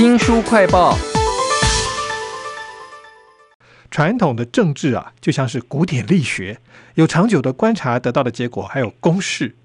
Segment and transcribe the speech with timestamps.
[0.00, 0.96] 新书快报。
[3.90, 6.58] 传统的政治啊，就像是古典力学，
[6.94, 9.56] 有长久的观察得到的结果，还有公式。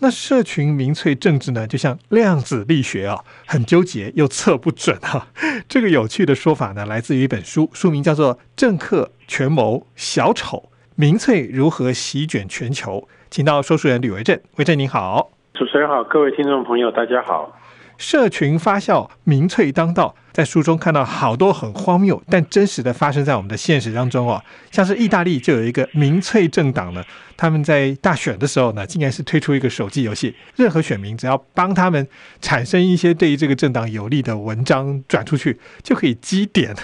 [0.00, 5.28] 那社群民粹政治呢，就像量子力学啊，很纠结又测不准啊。
[5.68, 13.00] 这个有趣的说法呢，来自于一本书，书名叫做《政客权谋小丑民粹如何席卷全球》，
[13.30, 17.56] 请到说书人吕维正，维正您好，主持人好，各位听众朋友大家好。
[17.98, 20.14] 社群发酵，民粹当道。
[20.32, 24.42] 在书中看到好多很荒谬，但真实的发生在我们的现实当中哦。
[24.72, 27.04] 像是意大利就有一个民粹政党呢，
[27.36, 32.08] 他们在大选的时候呢，竟然是推出一个手机游戏，任何选民只要帮他们
[32.40, 36.74] 产生一些对于这个政党有利的文章转出去，就可以积点，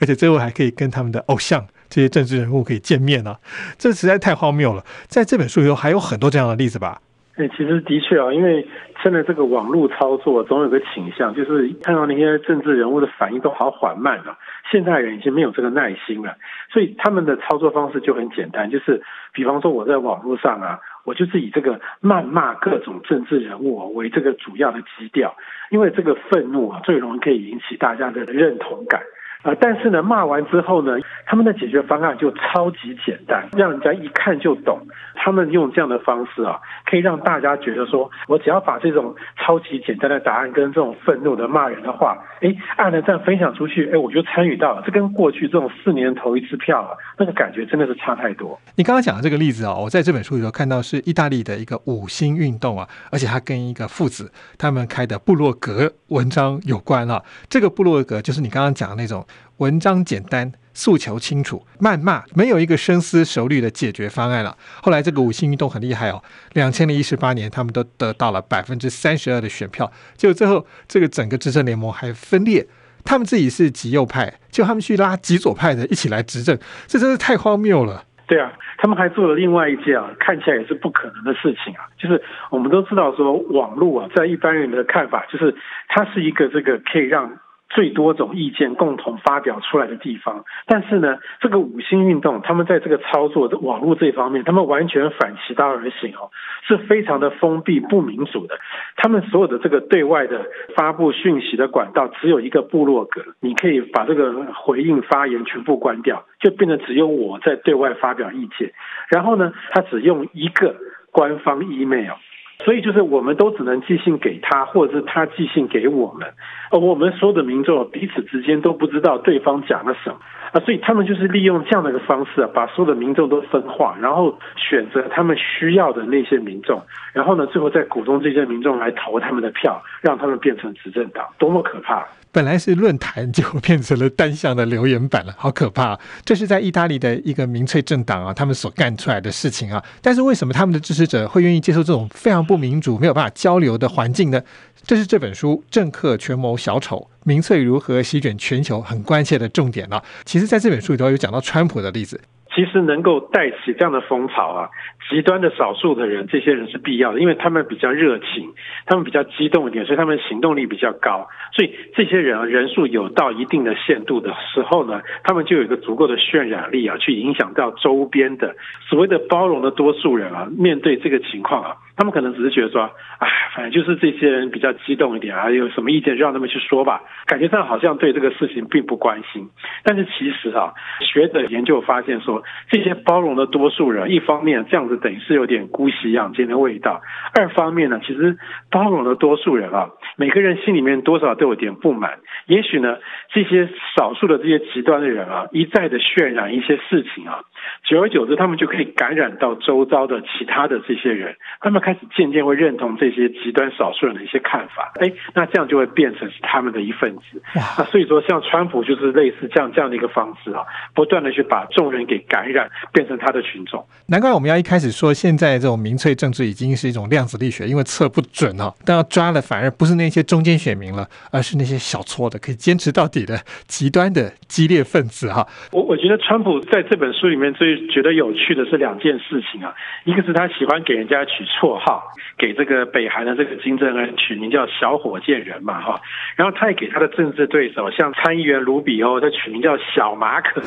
[0.00, 3.36] 而且最后还可以跟他们的偶像这些政治人物可以见面呢。
[3.78, 4.82] 这实在太荒谬了。
[5.08, 7.02] 在这本书里头还有很多这样的例子吧？
[7.36, 8.64] 哎，其实的确啊，因为
[9.02, 14.38] 现在这个网络操作总有个倾向，就是看到那些政治人物的反应都好缓慢啊。
[14.70, 16.36] 现代人已经没有这个耐心了，
[16.72, 25.34] 所以他们的操作方式就很简单，就是比方说我在网络上啊，我就是以这个谩骂各种政治人物为这个主要的基调，
[25.70, 29.02] 因为这个愤怒啊最容易可以引起大家的认同感。
[29.44, 34.80] 啊，但是呢，骂完之后呢，他们的解决方案就超级简单，让人家一看就懂。
[35.16, 44.82] 他们用这样的方式啊，可以让大家觉得说，我只要把这种超级简单的答案跟这种愤怒的骂人的话，哎，按了赞分享出去，哎，我就参与到了。
[44.84, 48.58] 这跟过去这种四年投一次票啊，那个感觉真的是差太多。
[48.76, 57.22] 你刚刚讲的这个例子啊，我在这本书里头看到是意大利的一个五星运动啊，而且他跟一个父子他们开的部落格文章有关啊。
[57.48, 59.24] 这个部落格就是你刚刚讲的那种。
[59.58, 64.56] 文章简单，诉求清楚，谩骂没有一个深思熟虑的解决方案了。
[64.82, 66.20] 后来这个五星运动很厉害哦，
[66.54, 72.66] 两千零一十八年他们都得到了百分之三十二的选票，结果最后这个整个执政联盟还分裂，
[73.04, 78.02] 他们自己是极右派，就他们去拉极左派的一起来执政，这真是太荒谬了。
[78.26, 82.20] 对啊，他们还做了另外一件啊，看起来也是不可能的事情啊，就是
[82.50, 85.54] 我们都知道说网络啊，在一般人的看法，就是
[85.86, 87.38] 它是一个这个可以让。
[87.74, 96.30] 最多种意见共同发表出来的地方，但是呢，这个五星运动他们在这个操作的网络这方面，他们完全反其道而行哦，
[96.68, 98.60] 是非常的封闭不民主的。
[98.96, 100.46] 他们所有的这个对外的
[100.76, 108.72] 发布讯息的管道只有一个部落格，你可以把这个回应发言全部关掉，就变成只有我在对外发表意见。
[109.08, 110.76] 然后呢，他只用一个
[111.10, 112.12] 官方 email。
[112.58, 116.28] 所以就是我们都只能寄信给他，或者是他寄信给我们，
[116.70, 120.16] 而我们所有的民众彼此之间都不知道对方讲了什么。
[120.52, 126.80] 啊，所以他们就是利用这样的一个方式啊，把所有的民众都分化，然后选择他们需要的那些民众，
[127.12, 132.06] 然后呢，最后再鼓动这些民众来投他们的票，让他们变成执政党，多么可怕！
[132.34, 135.96] 本来是论坛，结果变成了单向的留言板了，好可怕！
[136.24, 139.80] 这是在意大利的一个民粹政党啊，他们所干出来的事情啊。
[140.02, 144.42] 但是为什么他们的支持者会愿意接受这种非常不民主、没有办法交流的环境呢？
[144.82, 150.02] 这是这本书《政客权谋小丑：民粹如何席卷全球》很关切的重点了。
[150.24, 152.20] 其实，在这本书里头有讲到川普的例子。
[152.54, 154.70] 其实能够带起这样的风潮啊，
[155.10, 158.52] 极端的少数的人，这些人是必要的，因为他们比较热情，
[158.86, 161.26] 他们比较激动一点，所以他们行动力比较高。
[161.52, 168.54] 所以这些人啊，人数有到一定的限度的时候呢，他们就有一个足够的渲染力啊，去影响到周边的
[168.88, 170.48] 所谓的包容的多数人啊。
[170.56, 179.48] 面对这个情况啊，他们可能只是觉得说，哎，反正就是这些人比较激动一点啊，有什么意见就让他们去说吧，感觉上好像对这个事情并不关心。
[179.82, 182.42] 但是其实啊，学者研究发现说。
[182.70, 187.00] 这些包容的多数人，一方面这样子等于是有点姑息养奸的味道；
[187.32, 188.36] 二方面呢，其实
[188.70, 192.18] 包容的多数人啊，每个人心里面多少都有点不满。
[192.46, 192.98] 也许呢，
[193.32, 197.42] 这些少数的这些极端的人啊，一再的渲染一些事情啊，
[197.84, 204.92] 久而久之，他们就可以感染到周遭的其他的这些人，他们开始渐渐会认同这些极端少数人的一些看法。
[205.00, 207.42] 哎，那这样就会变成是他们的一份子。
[207.54, 210.64] 那所以说，像川普就是类似这样这样的一个方式啊，
[210.94, 213.84] 不断的去把众人给感染，变成他的群众。
[214.06, 222.38] 难怪我们要一开始说，现在这种民粹政治已经是一种量子力学，因为测不准啊，但要抓的反而不是那些中间选民了，而是那些小撮的。
[222.38, 232.04] 可以坚持到底的极端的激烈分子哈，我我觉得川普在这本书里面最觉得有趣的是两件事情啊，一个是他喜欢给人家取绰号，
[232.38, 236.00] 给这个北韩的这个金正恩取名叫小火箭人嘛哈，
[236.36, 240.60] 然后他也给他的政治对手像参议员卢比欧，他取名叫小马可。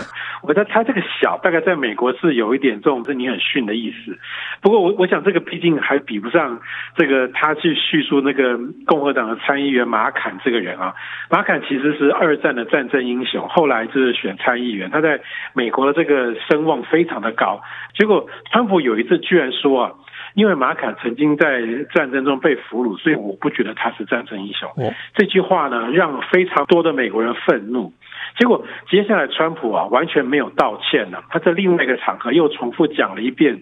[0.43, 4.17] 我觉得他这个小大概在美国是有一点这种是你很逊的意思。
[4.61, 6.59] 不过我我想这个毕竟还比不上
[6.95, 10.93] 这个他去叙述那个共和党的参议员马坎这个人啊。
[11.29, 15.19] 马坎其实是二战的战争英雄，后来就是选参议员，他在
[15.53, 17.61] 美国的这个声望非常的高。
[17.95, 19.91] 结果川普有一次居然说啊。
[20.37, 21.63] 因为马坎曾经在
[21.95, 24.69] 战争中被俘虏，所以我不觉得他是战争英雄。
[25.15, 27.91] 这句话呢，让非常多的美国人愤怒。
[28.37, 33.59] 结果接下来，川普啊完全没有道歉了，他在另外一个场合又重复讲了一遍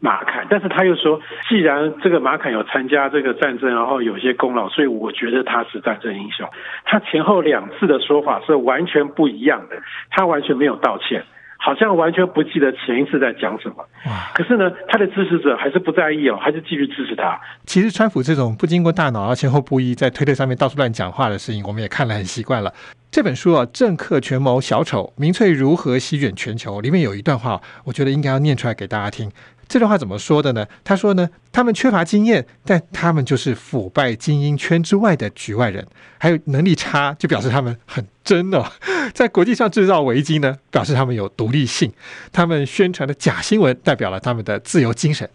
[0.00, 6.48] 马坎，但是他又说，既然这个马坎有参加这个战争，然后有些功劳，所以我觉得他是战争英雄。
[6.84, 9.76] 他前后两次的说法是完全不一样的，
[10.10, 11.22] 他完全没有道歉。
[11.58, 13.84] 好像完全不记得前一次在讲什么，
[14.34, 17.40] 可是呢，他的支持者还是不在意哦，还是继续支持他。
[17.64, 22.72] 其实川普这种不经过大脑、前后不一，在推特上面到处乱讲话的事情，我们也看了很习惯了。
[23.10, 29.30] 这本书啊，《政客权谋小丑：民粹如何席卷全球》里面有一段话，我觉得应该要念出来给大家听。
[29.68, 30.66] 这段话怎么说的呢？
[30.84, 35.86] 他说呢，他们缺乏经验，但他们就是腐败精英圈之外的局外人，
[36.18, 38.64] 还有能力差，就表示他们很真哦。
[39.12, 41.92] 在国际上制造危机呢，表示他们有独立性。
[42.32, 45.28] 他们宣传的假新闻，代表了他们的自由精神。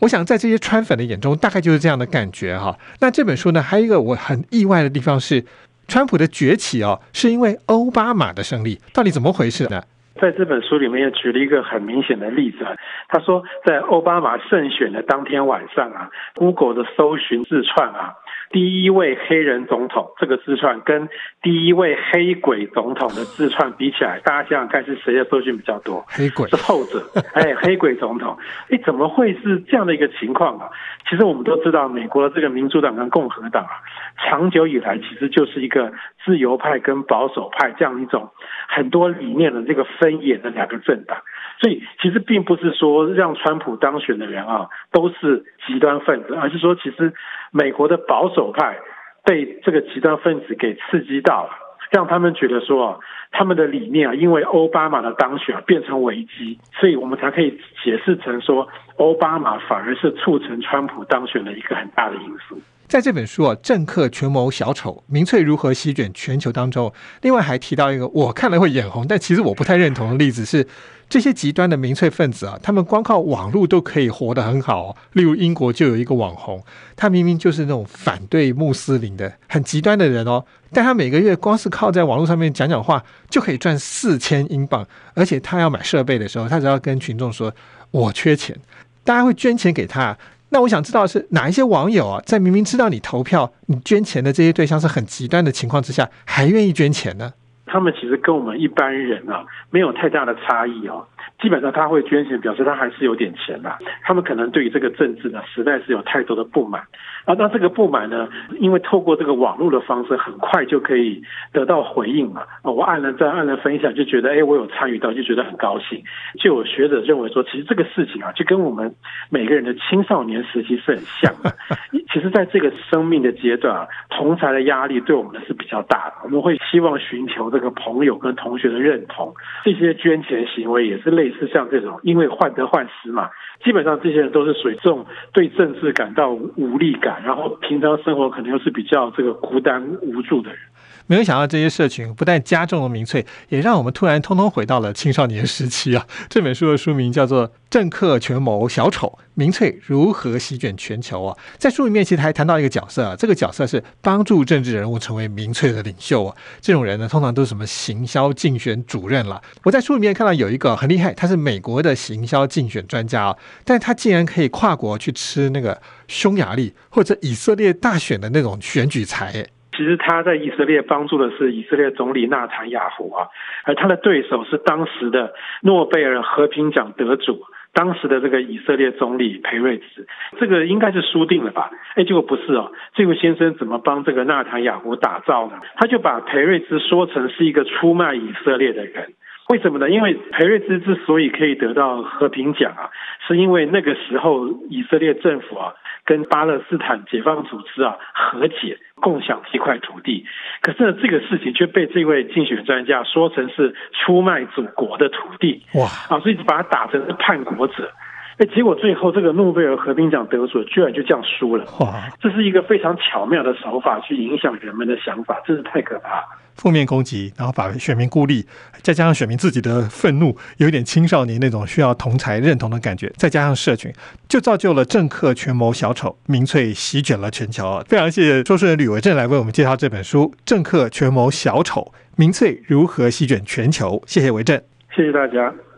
[0.00, 2.78] 我想在这些川粉的眼中，大概就是这样的感觉哈。
[3.00, 5.44] 那这本书呢，还有一个我很意外的地方是，
[5.88, 9.82] 川普的崛起哦，是因为奥巴马的胜利，到底怎么回事呢？
[10.20, 12.64] 在这本书里面也举了一个很明显的例子，
[13.08, 18.14] 他说在奥巴马胜选的当天晚上啊，Google 的搜寻自串啊。
[18.50, 21.08] 第一位黑人总统这个自串跟
[21.42, 26.04] 第一位黑鬼总统的自串比起来，大家想想看是谁的搜寻比较多？
[26.06, 27.02] 黑鬼是后者。
[27.34, 28.36] 哎，黑鬼总统，
[28.70, 30.68] 哎，怎么会是这样的一个情况啊？
[31.08, 33.82] 其实我们都知道，美国的这个民主党跟共和党啊，
[34.22, 35.92] 长久以来其实就是一个
[36.24, 38.30] 自由派跟保守派这样一种
[38.68, 41.18] 很多理念的这个分野的两个政党。
[41.60, 47.12] 所以其实并不是说让川普当选的人啊都是极端分子，而是说其实
[47.52, 48.78] 美国的保守派
[49.24, 51.50] 被这个极端分子给刺激到了，
[51.90, 53.00] 让他们觉得说
[53.30, 58.68] 他们的理念啊，因为奥巴马的当选变成危机，所以我们才可以解释成说
[58.98, 62.60] 奥巴马反而是促成川普当选的一个很大的因素。
[62.86, 66.92] 在这本书啊，《政客权谋小丑：民粹如何席卷全球》当中，
[67.22, 70.66] 另外还提到一个我看了会眼红，但其实我不太认同的例子是。
[71.06, 74.96] 这些极端的民粹分子啊，他们光靠网络都可以活得很好。
[75.12, 76.64] 例如英国就有一个网红，
[76.96, 80.42] 他明明就是那种反对穆斯林的很极端的人哦，
[80.72, 87.54] 但他每个月光是靠在网络上面讲讲话就可以赚四千英镑，而且他要买设备的时候，他只要跟群众说
[87.92, 88.56] “我缺钱”，
[89.04, 90.16] 大家会捐钱给他。
[90.50, 97.32] 那我想知道的是哪一些网友啊，在明明知道你投票、你捐钱的这些对象是很极端的情况之下，还愿意捐钱呢？
[97.66, 101.06] 他们其实跟我们一般人啊没有太大的差异哦。
[101.40, 103.76] 基本上他会捐钱，表示他还是有点钱的。
[104.02, 106.82] 他们可能对于这个政治呢，实在是有太多的不满。
[107.24, 108.28] 啊，那这个不满呢，
[108.60, 111.22] 因为透过这个网络的方式，很快就可以
[111.52, 112.42] 得到回应嘛。
[112.62, 116.02] 我按了赞，按了分享，就觉得哎，我有参与到，就觉得很高兴。
[116.38, 118.94] 就有学者认为说，其实这个事情啊，就跟我们
[119.30, 121.50] 每个人的青少年时期是很像的。
[122.12, 126.14] 其实，在这个生命的阶段啊，同才的压力对我们是比较大的。
[126.24, 129.32] 我们会希望寻求这个朋友跟同学的认同。
[129.64, 133.30] 这些捐钱行为也是类似像这种，因为患得患失嘛。
[133.62, 140.58] 基本上这些人都是属于这种对政治感到无力感，然后平常生活可能又是比较这个孤单无助的人。
[141.06, 146.06] 没有想到这些社群不但加重了民粹，也让我们突然通通回到了青少年时期啊！
[146.30, 151.36] 这本书的书名叫做《政客权谋小丑：民粹如何席卷全球》啊！
[151.58, 156.34] 在书里面其实还谈到一个角色啊，这个角色是帮助政治人物成为民粹的领袖啊。
[156.62, 159.42] 这种人呢，通常都是什么行销竞选主任了。
[159.64, 169.46] 我在书里面看到有一个很厉害，他是美国的行销竞选专家啊，但他竟然可以跨国去吃那个匈牙利或者以色列大选的那种选举财。
[169.76, 173.28] 其实他在以色列帮助的是以色列总理纳坦雅胡啊，
[173.64, 180.06] 而他的对手是当时的诺贝尔和平奖得主，当时的这个以色列总理裴瑞兹，
[180.38, 181.70] 这个应该是输定了吧？
[181.96, 185.60] 哎，结果不是哦，这位先生怎么帮这个纳坦雅胡打造呢？
[185.76, 189.14] 他就把裴瑞兹说成是一个出卖以色列的人。
[189.50, 189.90] 为什么呢？
[189.90, 192.88] 因为裴瑞兹之所以可以得到和平奖啊，
[193.26, 195.74] 是因为那个时候以色列政府啊
[196.06, 200.24] 跟巴勒斯坦解放组织啊和解，共享这块土地。
[200.62, 205.62] 可是呢，这个事情却被这位竞选专家说成是出卖祖国的土地。
[205.74, 205.84] 哇！
[206.08, 207.92] 啊，所以就把他打成是叛国者。
[208.38, 212.08] 哎，结果最后这个诺贝尔和平奖得主居然就这样输了，哇！
[212.18, 216.26] 这是一个非常巧妙的手法去影响人们的想法，真是太可怕了。
[216.54, 218.46] 负面攻击，然后把选民孤立，
[218.82, 223.92] 再加上选民自己的愤怒，有一点青少年那种需要同才认同的感觉，再加上社群，
[224.28, 227.82] 就造就了政客权谋小丑，民粹席卷了全球。
[227.88, 233.96] 非常谢谢说书人吕维正来为我们介绍这本书《政客权谋小丑：民粹如何席卷全球》。
[234.06, 234.60] 谢谢维正，
[234.94, 235.52] 谢谢大家。